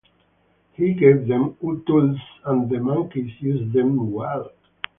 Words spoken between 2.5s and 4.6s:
the monkeys used them well.